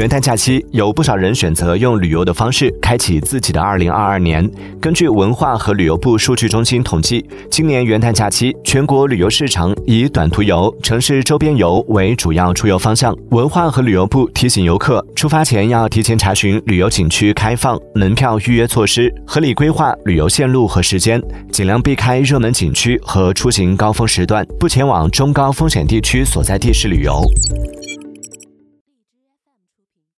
[0.00, 4.50] 元旦假期有不少人选择用旅游的方式开启自己的二零二二年。
[4.80, 21.20] 根据文化和旅游部数据中心统计今年元旦假期全国旅游市场以短途游城市周边游为主要出游方向文化和旅游部提醒游客出发前要提前查询旅游景区开放门票预约措施合理规划旅游线路和时间
[21.52, 27.22] 尽量避开热门景区和出行高峰时段不前往中高风险地区所在地市旅游。